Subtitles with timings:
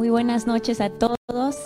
[0.00, 1.56] Muy buenas noches a todos.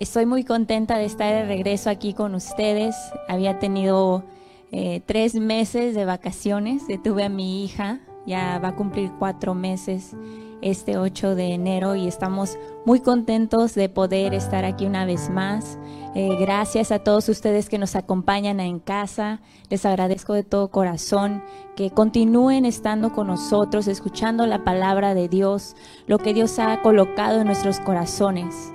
[0.00, 2.96] Estoy muy contenta de estar de regreso aquí con ustedes.
[3.28, 4.24] Había tenido
[4.72, 6.88] eh, tres meses de vacaciones.
[6.88, 8.00] Detuve a mi hija.
[8.26, 10.16] Ya va a cumplir cuatro meses
[10.62, 15.78] este 8 de enero y estamos muy contentos de poder estar aquí una vez más.
[16.14, 19.40] Eh, gracias a todos ustedes que nos acompañan en casa.
[19.68, 21.42] Les agradezco de todo corazón
[21.76, 27.40] que continúen estando con nosotros, escuchando la palabra de Dios, lo que Dios ha colocado
[27.40, 28.72] en nuestros corazones.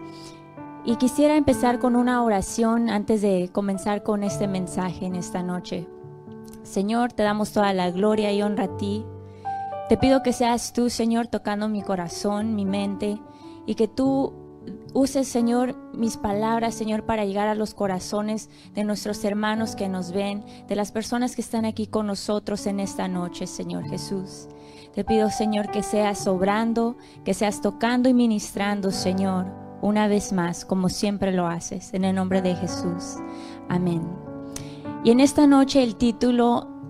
[0.85, 5.87] Y quisiera empezar con una oración antes de comenzar con este mensaje en esta noche.
[6.63, 9.03] Señor, te damos toda la gloria y honra a ti.
[9.91, 13.19] Te pido que seas tú, Señor, tocando mi corazón, mi mente,
[13.65, 14.31] y que tú
[14.93, 20.13] Use, Señor, mis palabras, Señor, para llegar a los corazones de nuestros hermanos que nos
[20.13, 24.47] ven, de las personas que están aquí con nosotros en esta noche, Señor Jesús.
[24.93, 26.95] Te pido, Señor, que seas obrando,
[27.25, 29.47] que seas tocando y ministrando, Señor,
[29.81, 33.17] una vez más, como siempre lo haces, en el nombre de Jesús.
[33.67, 34.07] Amén.
[35.03, 36.80] Y en esta noche el título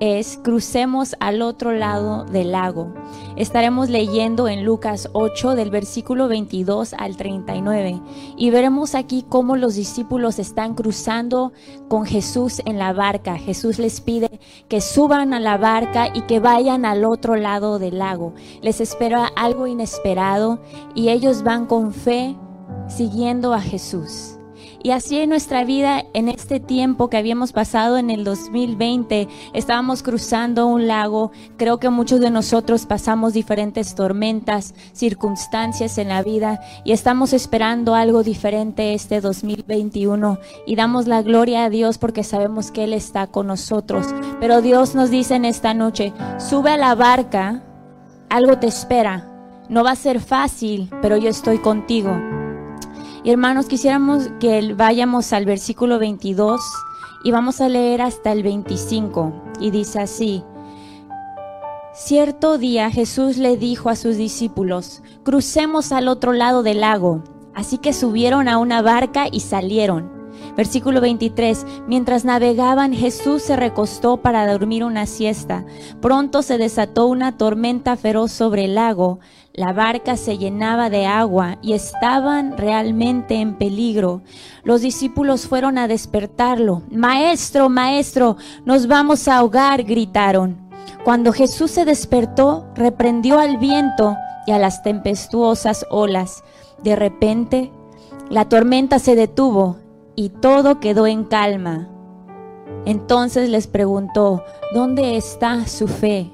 [0.00, 2.92] es Crucemos al otro lado del lago.
[3.36, 8.00] Estaremos leyendo en Lucas 8 del versículo 22 al 39
[8.36, 11.52] y veremos aquí cómo los discípulos están cruzando
[11.88, 13.36] con Jesús en la barca.
[13.38, 17.98] Jesús les pide que suban a la barca y que vayan al otro lado del
[17.98, 18.34] lago.
[18.62, 20.60] Les espera algo inesperado
[20.94, 22.36] y ellos van con fe
[22.88, 24.37] siguiendo a Jesús.
[24.82, 30.04] Y así en nuestra vida, en este tiempo que habíamos pasado en el 2020, estábamos
[30.04, 31.32] cruzando un lago.
[31.56, 37.96] Creo que muchos de nosotros pasamos diferentes tormentas, circunstancias en la vida y estamos esperando
[37.96, 40.38] algo diferente este 2021.
[40.64, 44.06] Y damos la gloria a Dios porque sabemos que Él está con nosotros.
[44.40, 47.64] Pero Dios nos dice en esta noche, sube a la barca,
[48.30, 49.26] algo te espera.
[49.68, 52.37] No va a ser fácil, pero yo estoy contigo.
[53.30, 56.62] Hermanos, quisiéramos que vayamos al versículo 22
[57.24, 59.34] y vamos a leer hasta el 25.
[59.60, 60.42] Y dice así,
[61.92, 67.22] Cierto día Jesús le dijo a sus discípulos, crucemos al otro lado del lago.
[67.54, 70.17] Así que subieron a una barca y salieron.
[70.58, 71.64] Versículo 23.
[71.86, 75.64] Mientras navegaban, Jesús se recostó para dormir una siesta.
[76.00, 79.20] Pronto se desató una tormenta feroz sobre el lago.
[79.52, 84.22] La barca se llenaba de agua y estaban realmente en peligro.
[84.64, 86.82] Los discípulos fueron a despertarlo.
[86.90, 90.58] Maestro, maestro, nos vamos a ahogar, gritaron.
[91.04, 96.42] Cuando Jesús se despertó, reprendió al viento y a las tempestuosas olas.
[96.82, 97.70] De repente,
[98.28, 99.76] la tormenta se detuvo
[100.18, 101.88] y todo quedó en calma.
[102.84, 104.42] Entonces les preguntó,
[104.74, 106.32] ¿dónde está su fe?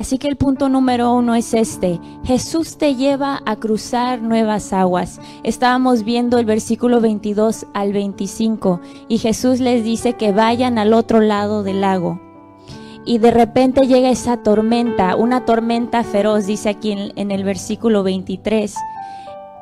[0.00, 2.00] Así que el punto número uno es este.
[2.24, 5.20] Jesús te lleva a cruzar nuevas aguas.
[5.44, 11.20] Estábamos viendo el versículo 22 al 25 y Jesús les dice que vayan al otro
[11.20, 12.20] lado del lago.
[13.04, 18.02] Y de repente llega esa tormenta, una tormenta feroz, dice aquí en, en el versículo
[18.02, 18.74] 23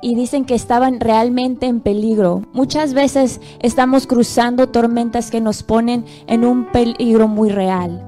[0.03, 2.43] y dicen que estaban realmente en peligro.
[2.53, 8.05] Muchas veces estamos cruzando tormentas que nos ponen en un peligro muy real.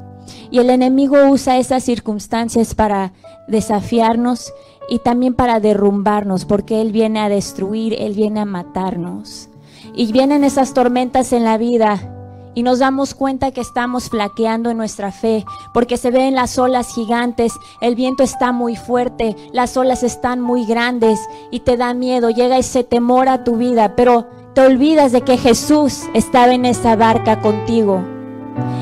[0.51, 3.13] Y el enemigo usa esas circunstancias para
[3.49, 4.53] desafiarnos
[4.89, 9.49] y también para derrumbarnos, porque Él viene a destruir, Él viene a matarnos.
[9.95, 12.20] Y vienen esas tormentas en la vida
[12.55, 16.95] y nos damos cuenta que estamos flaqueando en nuestra fe, porque se ven las olas
[16.95, 22.31] gigantes, el viento está muy fuerte, las olas están muy grandes y te da miedo,
[22.31, 26.97] llega ese temor a tu vida, pero te olvidas de que Jesús estaba en esa
[26.97, 28.03] barca contigo.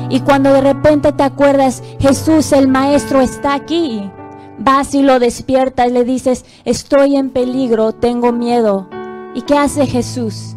[0.09, 4.09] Y cuando de repente te acuerdas, Jesús el Maestro está aquí,
[4.57, 8.87] vas y lo despiertas, le dices, estoy en peligro, tengo miedo.
[9.35, 10.55] ¿Y qué hace Jesús?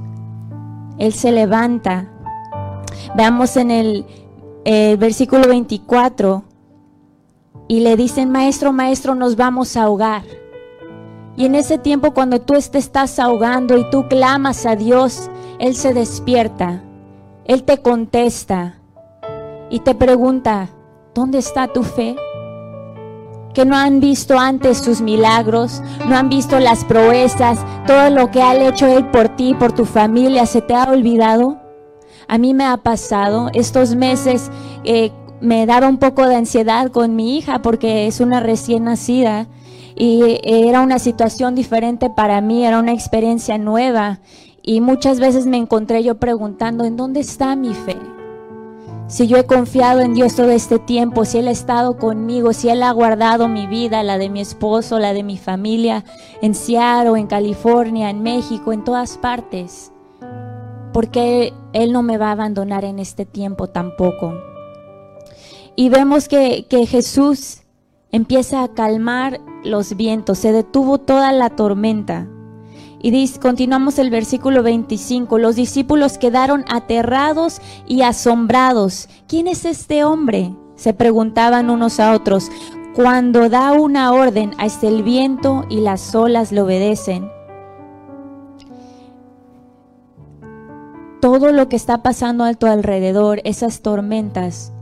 [0.99, 2.12] Él se levanta
[3.17, 4.07] Veamos en el
[4.99, 6.45] versículo 24
[7.69, 10.25] y le dicen, maestro, maestro, nos vamos a ahogar.
[11.37, 15.75] Y en ese tiempo cuando tú te estás ahogando y tú clamas a Dios, Él
[15.75, 16.83] se despierta,
[17.47, 18.75] Él te contesta
[19.71, 20.69] y te pregunta,
[21.15, 22.15] ¿dónde está tu fe?
[23.55, 28.43] Que no han visto antes sus milagros, no han visto las proezas, todo lo que
[28.43, 31.62] ha hecho Él por ti, por tu familia, ¿se te ha olvidado?
[32.33, 34.51] A mí me ha pasado estos meses,
[34.85, 35.11] eh,
[35.43, 39.49] me daba un poco de ansiedad con mi hija porque es una recién nacida
[39.95, 44.21] y era una situación diferente para mí, era una experiencia nueva
[44.63, 47.99] y muchas veces me encontré yo preguntando, ¿en dónde está mi fe?
[49.09, 52.71] si yo he confiado en Dios todo este tiempo, si Él ha estado conmigo, si
[52.71, 56.03] Él ha guardado mi vida, la de mi esposo, la de mi familia,
[56.41, 59.92] en Seattle, en California, en México, en todas partes,
[60.93, 64.35] porque Él no me va a abandonar en este tiempo tampoco.
[65.75, 67.63] Y vemos que, que Jesús
[68.11, 72.29] empieza a calmar los vientos, se detuvo toda la tormenta.
[73.01, 75.39] Y dice, continuamos el versículo 25.
[75.39, 79.09] Los discípulos quedaron aterrados y asombrados.
[79.27, 80.55] ¿Quién es este hombre?
[80.77, 82.49] Se preguntaban unos a otros.
[82.95, 87.29] Cuando da una orden, hasta el viento y las olas le obedecen.
[91.23, 94.73] Todo lo que está pasando a tu alrededor, esas tormentas,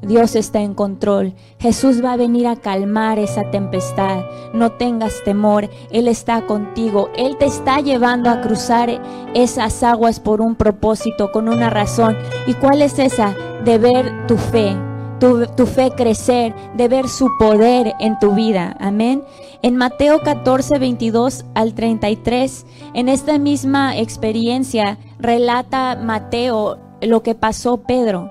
[0.00, 1.34] Dios está en control.
[1.58, 4.22] Jesús va a venir a calmar esa tempestad.
[4.54, 5.68] No tengas temor.
[5.90, 7.10] Él está contigo.
[7.16, 9.02] Él te está llevando a cruzar
[9.34, 12.16] esas aguas por un propósito, con una razón.
[12.46, 13.34] ¿Y cuál es esa?
[13.64, 14.76] De ver tu fe.
[15.20, 18.76] Tu, fe crecer, de ver su poder en tu vida.
[18.78, 19.22] Amén.
[19.62, 27.78] En Mateo 14, 22 al 33, en esta misma experiencia, relata Mateo lo que pasó
[27.78, 28.30] Pedro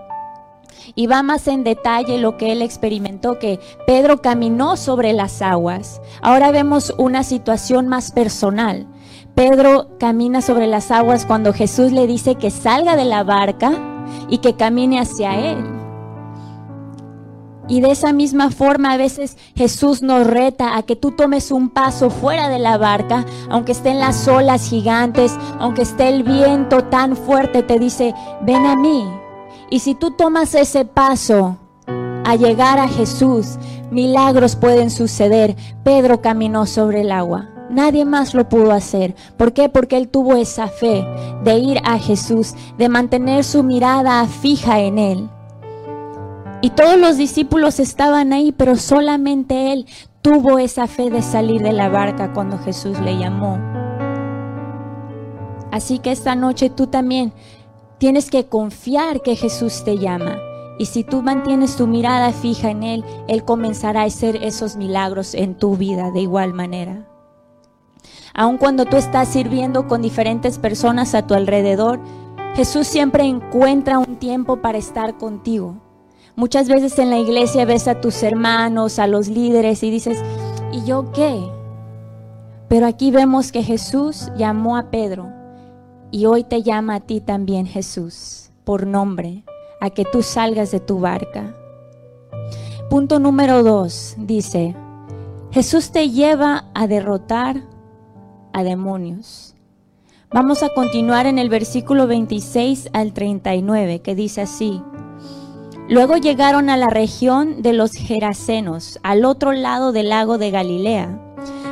[0.96, 6.02] y va más en detalle lo que él experimentó, que Pedro caminó sobre las aguas.
[6.22, 8.88] Ahora vemos una situación más personal.
[9.36, 13.72] Pedro camina sobre las aguas cuando Jesús le dice que salga de la barca
[14.30, 15.77] y que camine hacia él.
[17.68, 21.70] Y de esa misma forma a veces Jesús nos reta a que tú tomes un
[21.70, 27.16] paso fuera de la barca, aunque estén las olas gigantes, aunque esté el viento tan
[27.16, 29.06] fuerte, te dice, ven a mí,
[29.70, 31.58] y si tú tomas ese paso
[32.24, 33.58] a llegar a Jesús,
[33.92, 35.56] milagros pueden suceder.
[35.84, 37.50] Pedro caminó sobre el agua.
[37.70, 39.16] Nadie más lo pudo hacer.
[39.36, 39.68] ¿Por qué?
[39.68, 41.06] Porque él tuvo esa fe
[41.44, 45.30] de ir a Jesús, de mantener su mirada fija en él.
[46.68, 49.86] Y todos los discípulos estaban ahí, pero solamente él
[50.22, 53.58] tuvo esa fe de salir de la barca cuando Jesús le llamó.
[55.72, 57.32] Así que esta noche tú también
[57.98, 60.38] Tienes que confiar que Jesús te llama.
[60.78, 65.34] Y si tú mantienes tu mirada fija en Él, Él comenzará a hacer esos milagros
[65.34, 67.08] en tu vida de igual manera.
[68.36, 72.00] Aun cuando tú estás sirviendo con diferentes personas a tu alrededor,
[72.54, 75.87] Jesús siempre encuentra un tiempo para estar contigo.
[76.38, 80.20] Muchas veces en la iglesia ves a tus hermanos, a los líderes y dices,
[80.72, 81.36] ¿y yo qué?
[82.68, 85.32] Pero aquí vemos que Jesús llamó a Pedro
[86.12, 89.46] y hoy te llama a ti también Jesús, por nombre,
[89.82, 91.56] a que tú salgas de tu barca.
[92.88, 94.76] Punto número dos dice,
[95.50, 97.64] Jesús te lleva a derrotar
[98.54, 99.56] a demonios.
[100.30, 104.84] Vamos a continuar en el versículo 26 al 39, que dice así.
[105.90, 111.18] Luego llegaron a la región de los Gerasenos, al otro lado del lago de Galilea.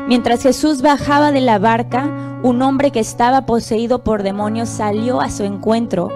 [0.07, 5.29] Mientras Jesús bajaba de la barca, un hombre que estaba poseído por demonios salió a
[5.29, 6.09] su encuentro.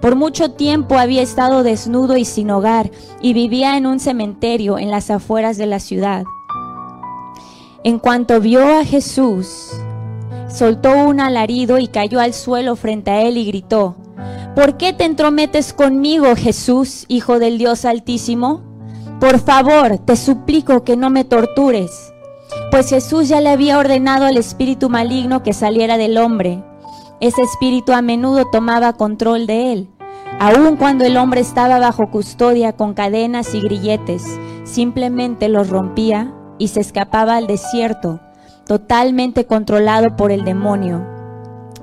[0.00, 2.90] Por mucho tiempo había estado desnudo y sin hogar
[3.20, 6.24] y vivía en un cementerio en las afueras de la ciudad.
[7.84, 9.70] En cuanto vio a Jesús,
[10.48, 13.94] soltó un alarido y cayó al suelo frente a él y gritó,
[14.54, 18.62] ¿Por qué te entrometes conmigo, Jesús, Hijo del Dios Altísimo?
[19.20, 22.14] Por favor, te suplico que no me tortures
[22.70, 26.62] pues Jesús ya le había ordenado al espíritu maligno que saliera del hombre.
[27.20, 29.90] Ese espíritu a menudo tomaba control de él,
[30.40, 34.24] aun cuando el hombre estaba bajo custodia con cadenas y grilletes,
[34.64, 38.20] simplemente los rompía y se escapaba al desierto,
[38.66, 41.06] totalmente controlado por el demonio.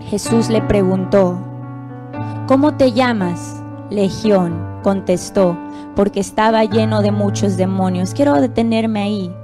[0.10, 1.40] Jesús le preguntó,
[2.48, 3.62] ¿Cómo te llamas?
[3.90, 5.58] Legión, contestó,
[5.96, 8.14] porque estaba lleno de muchos demonios.
[8.14, 9.36] Quiero detenerme ahí.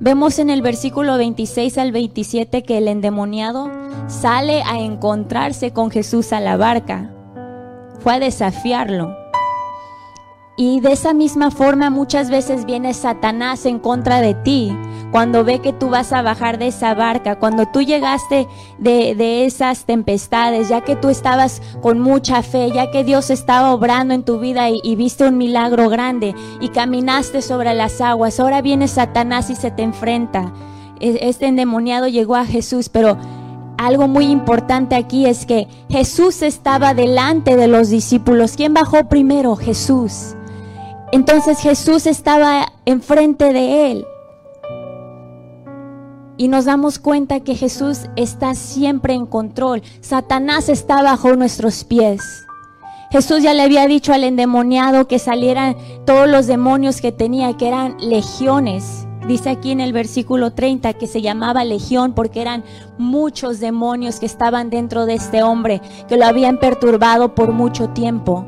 [0.00, 3.70] Vemos en el versículo 26 al 27 que el endemoniado
[4.08, 7.10] sale a encontrarse con Jesús a la barca.
[8.00, 9.21] Fue a desafiarlo.
[10.56, 14.76] Y de esa misma forma muchas veces viene Satanás en contra de ti,
[15.10, 18.46] cuando ve que tú vas a bajar de esa barca, cuando tú llegaste
[18.78, 24.12] de, esas tempestades, ya que tú estabas con mucha fe, ya que Dios estaba obrando
[24.12, 28.60] en tu vida y, y viste un milagro grande y caminaste sobre las aguas, ahora
[28.60, 30.52] viene Satanás y se te enfrenta.
[31.00, 33.16] E, este endemoniado llegó a Jesús, pero
[33.78, 38.52] algo muy importante aquí es que Jesús estaba delante de los discípulos.
[38.56, 39.56] ¿Quién bajó primero?
[39.56, 40.36] Jesús.
[41.12, 44.06] Entonces Jesús estaba enfrente de él.
[46.38, 49.82] Y nos damos cuenta que Jesús está siempre en control.
[50.00, 52.22] Satanás está bajo nuestros pies.
[53.10, 55.76] Jesús ya le había dicho al endemoniado que salieran
[56.06, 59.06] todos los demonios que tenía, que eran legiones.
[59.28, 62.64] Dice aquí en el versículo 30 que se llamaba legión porque eran
[62.96, 68.46] muchos demonios que estaban dentro de este hombre, que lo habían perturbado por mucho tiempo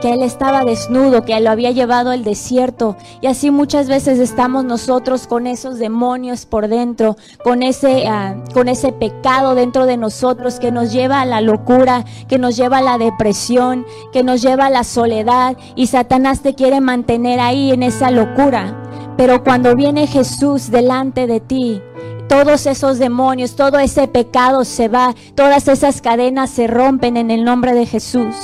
[0.00, 2.96] que él estaba desnudo, que lo había llevado al desierto.
[3.20, 8.68] Y así muchas veces estamos nosotros con esos demonios por dentro, con ese, ah, con
[8.68, 12.82] ese pecado dentro de nosotros que nos lleva a la locura, que nos lleva a
[12.82, 15.56] la depresión, que nos lleva a la soledad.
[15.74, 18.82] Y Satanás te quiere mantener ahí en esa locura.
[19.16, 21.80] Pero cuando viene Jesús delante de ti,
[22.28, 27.44] todos esos demonios, todo ese pecado se va, todas esas cadenas se rompen en el
[27.44, 28.34] nombre de Jesús.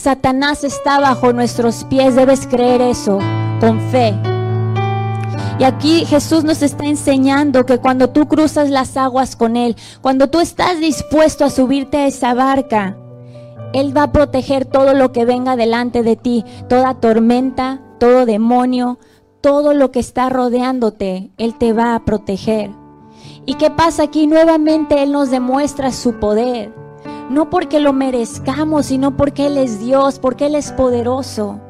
[0.00, 3.18] Satanás está bajo nuestros pies, debes creer eso
[3.60, 4.14] con fe.
[5.58, 10.30] Y aquí Jesús nos está enseñando que cuando tú cruzas las aguas con Él, cuando
[10.30, 12.96] tú estás dispuesto a subirte a esa barca,
[13.74, 18.98] Él va a proteger todo lo que venga delante de ti, toda tormenta, todo demonio,
[19.42, 22.70] todo lo que está rodeándote, Él te va a proteger.
[23.44, 24.26] ¿Y qué pasa aquí?
[24.26, 26.72] Nuevamente Él nos demuestra su poder
[27.30, 31.60] no porque lo merezcamos, sino porque Él es Dios, porque Él es poderoso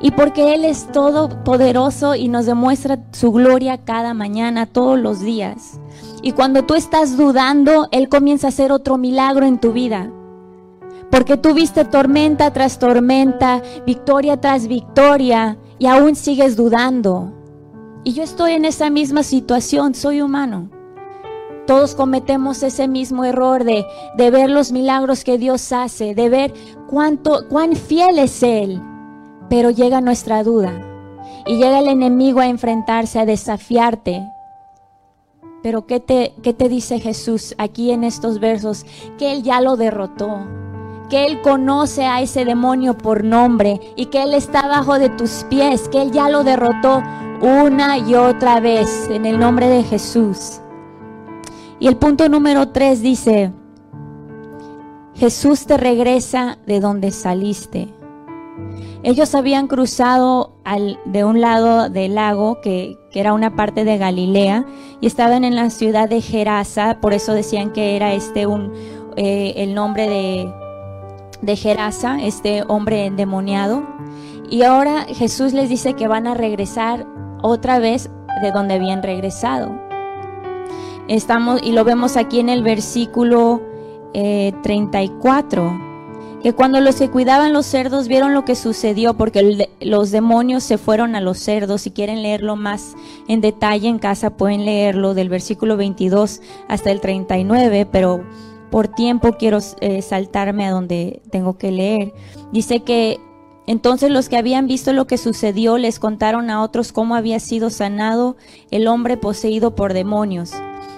[0.00, 5.80] y porque Él es todopoderoso y nos demuestra su gloria cada mañana, todos los días.
[6.22, 10.08] Y cuando tú estás dudando, Él comienza a hacer otro milagro en tu vida.
[11.10, 17.32] Porque tú viste tormenta tras tormenta, victoria tras victoria, y aún sigues dudando.
[18.04, 20.70] Y yo estoy en esa misma situación, soy humano.
[21.68, 23.84] Todos cometemos ese mismo error de,
[24.16, 26.54] de ver los milagros que Dios hace, de ver
[26.88, 28.80] cuánto, cuán fiel es Él.
[29.50, 30.72] Pero llega nuestra duda
[31.44, 34.26] y llega el enemigo a enfrentarse, a desafiarte.
[35.62, 38.86] Pero ¿qué te, qué te dice Jesús aquí en estos versos?
[39.18, 40.46] Que Él ya lo derrotó,
[41.10, 45.44] que Él conoce a ese demonio por nombre y que Él está bajo de tus
[45.50, 47.02] pies, que Él ya lo derrotó
[47.42, 50.62] una y otra vez en el nombre de Jesús.
[51.80, 53.52] Y el punto número tres dice,
[55.14, 57.88] Jesús te regresa de donde saliste.
[59.04, 64.64] Ellos habían cruzado al, de un lado del lago, que, era una parte de Galilea,
[65.00, 68.72] y estaban en la ciudad de Gerasa, por eso decían que era este un,
[69.16, 70.52] eh, el nombre de,
[71.42, 73.82] de Gerasa, este hombre endemoniado.
[74.50, 77.06] Y ahora Jesús les dice que van a regresar
[77.42, 78.10] otra vez
[78.42, 79.87] de donde habían regresado.
[81.08, 83.62] Estamos, y lo vemos aquí en el versículo
[84.12, 85.88] 34, eh,
[86.42, 90.78] que cuando los que cuidaban los cerdos vieron lo que sucedió, porque los demonios se
[90.78, 92.94] fueron a los cerdos, si quieren leerlo más
[93.26, 98.22] en detalle en casa pueden leerlo del versículo 22 hasta el 39, pero
[98.70, 102.12] por tiempo quiero eh, saltarme a donde tengo que leer.
[102.52, 103.18] Dice que
[103.66, 107.70] entonces los que habían visto lo que sucedió les contaron a otros cómo había sido
[107.70, 108.36] sanado
[108.70, 110.52] el hombre poseído por demonios.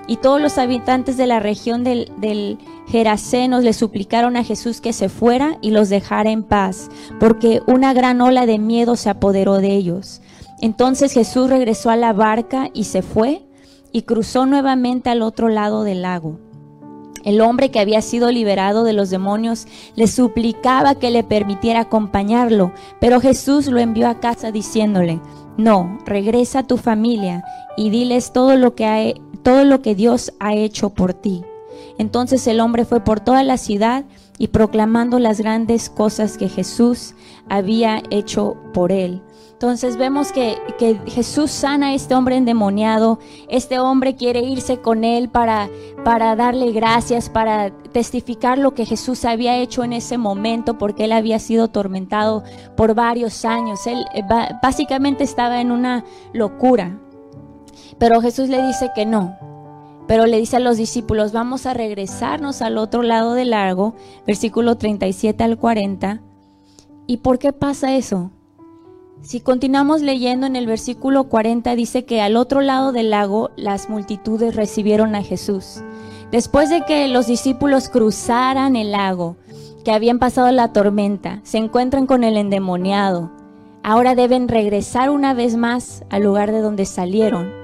[0.06, 2.58] Y todos los habitantes de la región del, del
[2.92, 6.88] le suplicaron a Jesús que se fuera y los dejara en paz,
[7.20, 10.20] porque una gran ola de miedo se apoderó de ellos.
[10.60, 13.46] Entonces Jesús regresó a la barca y se fue
[13.92, 16.38] y cruzó nuevamente al otro lado del lago.
[17.24, 22.72] El hombre que había sido liberado de los demonios le suplicaba que le permitiera acompañarlo,
[22.98, 25.20] pero Jesús lo envió a casa diciéndole,
[25.58, 27.44] no, regresa a tu familia
[27.76, 29.00] y diles todo lo que ha
[29.42, 31.44] todo lo que Dios ha hecho por ti.
[31.98, 34.04] Entonces el hombre fue por toda la ciudad
[34.38, 37.14] y proclamando las grandes cosas que Jesús
[37.48, 39.22] había hecho por él.
[39.60, 40.56] Entonces vemos que,
[41.04, 43.18] Jesús sana a este hombre endemoniado.
[43.50, 45.68] Este hombre quiere irse con él para,
[46.02, 51.12] para darle gracias, para testificar lo que Jesús había hecho en ese momento, porque él
[51.12, 52.42] había sido tormentado
[52.74, 53.86] por varios años.
[53.86, 54.22] Él eh,
[54.62, 56.96] básicamente estaba en una locura.
[58.00, 59.36] Pero Jesús le dice que no.
[60.08, 63.94] Pero le dice a los discípulos, vamos a regresarnos al otro lado del lago,
[64.26, 66.22] versículo 37 al 40.
[67.06, 68.30] ¿Y por qué pasa eso?
[69.20, 73.90] Si continuamos leyendo en el versículo 40 dice que al otro lado del lago las
[73.90, 75.82] multitudes recibieron a Jesús.
[76.32, 79.36] Después de que los discípulos cruzaran el lago,
[79.84, 83.30] que habían pasado la tormenta, se encuentran con el endemoniado.
[83.82, 87.59] Ahora deben regresar una vez más al lugar de donde salieron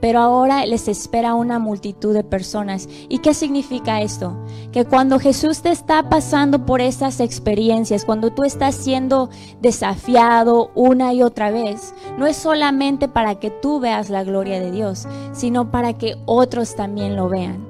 [0.00, 2.88] pero ahora les espera una multitud de personas.
[3.08, 4.36] ¿Y qué significa esto?
[4.72, 11.12] Que cuando Jesús te está pasando por esas experiencias, cuando tú estás siendo desafiado una
[11.12, 15.70] y otra vez, no es solamente para que tú veas la gloria de Dios, sino
[15.70, 17.64] para que otros también lo vean.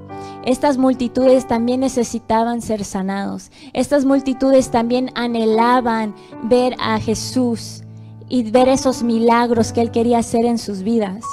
[0.44, 3.50] estas multitudes también necesitaban ser sanados.
[3.72, 6.14] Estas multitudes también anhelaban
[6.44, 7.82] ver a Jesús
[8.28, 11.24] y ver esos milagros que Él quería hacer en sus vidas.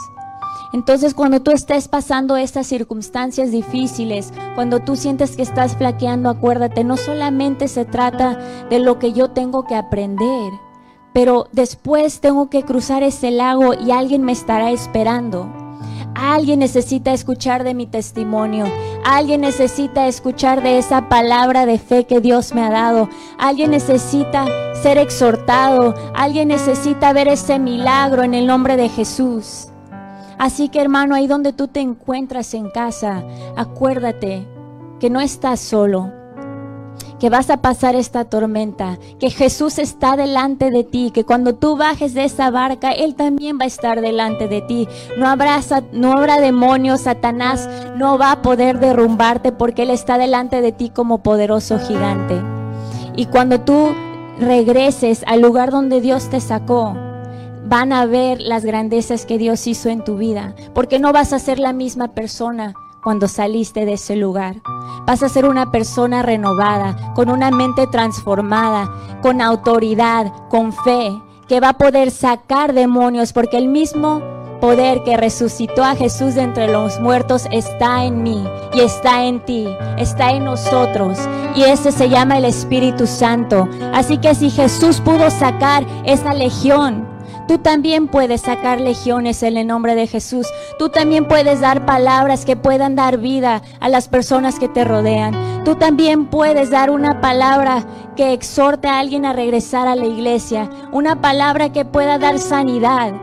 [0.73, 6.83] Entonces cuando tú estés pasando estas circunstancias difíciles, cuando tú sientes que estás flaqueando, acuérdate,
[6.83, 8.39] no solamente se trata
[8.71, 10.51] de lo que yo tengo que aprender,
[11.13, 15.47] pero después tengo que cruzar ese lago y alguien me estará esperando.
[16.15, 18.65] Alguien necesita escuchar de mi testimonio.
[19.03, 23.09] Alguien necesita escuchar de esa palabra de fe que Dios me ha dado.
[23.37, 24.45] Alguien necesita
[24.81, 25.93] ser exhortado.
[26.13, 29.72] Alguien necesita ver ese milagro en el nombre de Jesús.
[30.43, 33.23] Así que hermano, ahí donde tú te encuentras en casa,
[33.55, 34.45] acuérdate
[34.99, 36.11] que no estás solo
[37.17, 41.77] que vas a pasar esta tormenta, que Jesús está delante de ti, que cuando tú
[41.77, 44.85] bajes de esa barca, Él también va a estar delante de ti.
[45.17, 45.61] No habrá,
[45.93, 51.79] no Satanás no va a poder derrumbarte porque Él está delante de ti como poderoso
[51.79, 52.41] gigante.
[53.15, 53.95] Y cuando tú
[54.41, 56.97] regreses al lugar donde Dios te sacó,
[57.73, 61.39] van a ver las grandezas que Dios hizo en tu vida, porque no vas a
[61.39, 64.57] ser la misma persona cuando saliste de ese lugar.
[65.07, 71.59] Vas a ser una persona renovada, con una mente transformada, con autoridad, con fe, que
[71.61, 74.21] va a poder sacar demonios, porque el mismo
[74.61, 79.43] poder que resucitó a Jesús de entre los muertos está en mí y está en
[79.43, 79.65] ti,
[79.97, 81.17] está en nosotros.
[81.55, 83.67] Y ese se llama el Espíritu Santo.
[83.93, 87.12] Así que si Jesús pudo sacar esa legión,
[87.47, 90.47] Tú también puedes sacar legiones en el nombre de Jesús.
[90.79, 95.63] Tú también puedes dar palabras que puedan dar vida a las personas que te rodean.
[95.65, 97.85] Tú también puedes dar una palabra
[98.15, 100.69] que exhorte a alguien a regresar a la iglesia.
[100.91, 103.13] Una palabra que pueda dar sanidad.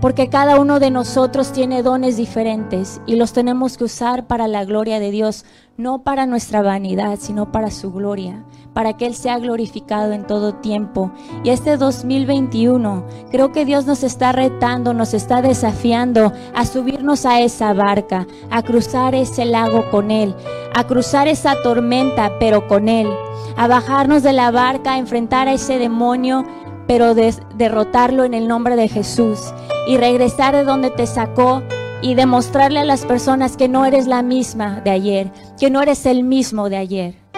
[0.00, 4.64] Porque cada uno de nosotros tiene dones diferentes y los tenemos que usar para la
[4.64, 5.44] gloria de Dios,
[5.76, 10.54] no para nuestra vanidad, sino para su gloria para que Él sea glorificado en todo
[10.54, 11.10] tiempo.
[11.44, 17.40] Y este 2021, creo que Dios nos está retando, nos está desafiando a subirnos a
[17.40, 20.34] esa barca, a cruzar ese lago con Él,
[20.74, 23.08] a cruzar esa tormenta, pero con Él,
[23.56, 26.46] a bajarnos de la barca, a enfrentar a ese demonio,
[26.86, 29.52] pero derrotarlo en el nombre de Jesús
[29.86, 31.62] y regresar de donde te sacó
[32.02, 36.06] y demostrarle a las personas que no eres la misma de ayer, que no eres
[36.06, 37.30] el mismo de ayer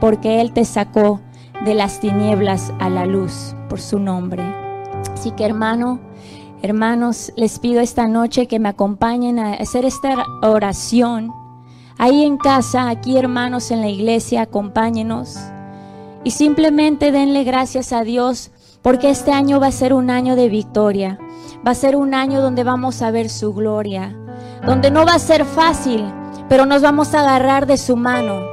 [0.00, 1.20] porque Él te sacó
[1.64, 4.42] de las tinieblas a la luz por su nombre.
[5.12, 6.00] Así que hermano,
[6.62, 11.32] hermanos, les pido esta noche que me acompañen a hacer esta oración.
[11.98, 15.36] Ahí en casa, aquí hermanos en la iglesia, acompáñenos.
[16.24, 18.50] Y simplemente denle gracias a Dios
[18.82, 21.18] porque este año va a ser un año de victoria.
[21.66, 24.16] Va a ser un año donde vamos a ver su gloria.
[24.66, 26.04] Donde no va a ser fácil,
[26.48, 28.50] pero nos vamos a agarrar de su mano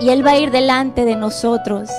[0.00, 1.90] y Él va a ir delante de nosotros.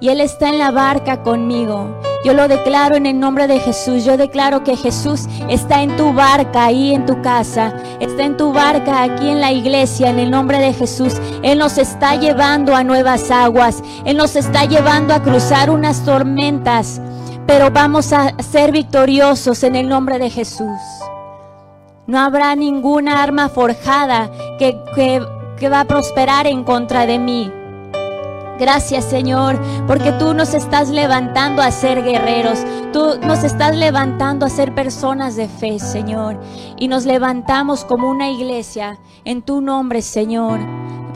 [0.00, 2.00] Y Él está en la barca conmigo.
[2.26, 4.04] Yo lo declaro en el nombre de Jesús.
[4.04, 7.72] Yo declaro que Jesús está en tu barca ahí en tu casa.
[8.00, 11.20] Está en tu barca aquí en la iglesia en el nombre de Jesús.
[11.44, 13.80] Él nos está llevando a nuevas aguas.
[14.04, 17.00] Él nos está llevando a cruzar unas tormentas.
[17.46, 20.80] Pero vamos a ser victoriosos en el nombre de Jesús.
[22.08, 25.22] No habrá ninguna arma forjada que, que
[25.56, 27.50] que va a prosperar en contra de mí.
[28.58, 32.58] Gracias Señor, porque tú nos estás levantando a ser guerreros,
[32.92, 36.40] tú nos estás levantando a ser personas de fe, Señor.
[36.78, 40.60] Y nos levantamos como una iglesia en tu nombre, Señor,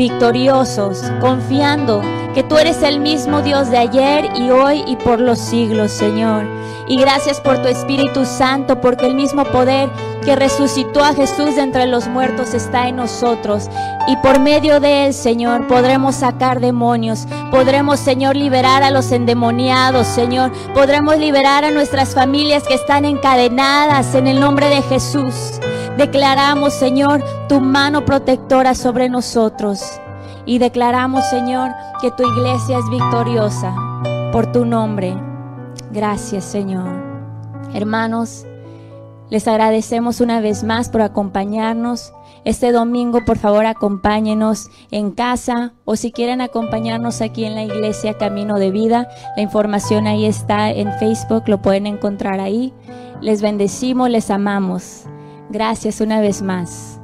[0.00, 2.00] victoriosos, confiando
[2.32, 6.46] que tú eres el mismo Dios de ayer y hoy y por los siglos, Señor.
[6.88, 9.90] Y gracias por tu Espíritu Santo, porque el mismo poder
[10.24, 13.68] que resucitó a Jesús de entre los muertos está en nosotros.
[14.08, 17.26] Y por medio de él, Señor, podremos sacar demonios.
[17.50, 20.50] Podremos, Señor, liberar a los endemoniados, Señor.
[20.72, 25.60] Podremos liberar a nuestras familias que están encadenadas en el nombre de Jesús.
[25.96, 30.00] Declaramos, Señor, tu mano protectora sobre nosotros.
[30.46, 33.74] Y declaramos, Señor, que tu iglesia es victoriosa
[34.32, 35.14] por tu nombre.
[35.92, 36.88] Gracias, Señor.
[37.74, 38.46] Hermanos,
[39.28, 42.12] les agradecemos una vez más por acompañarnos.
[42.44, 48.16] Este domingo, por favor, acompáñenos en casa o si quieren acompañarnos aquí en la iglesia
[48.16, 49.08] Camino de Vida.
[49.36, 52.72] La información ahí está en Facebook, lo pueden encontrar ahí.
[53.20, 55.04] Les bendecimos, les amamos.
[55.50, 56.99] Gracias una vez más.